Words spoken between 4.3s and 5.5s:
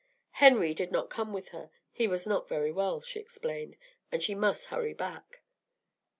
must hurry back.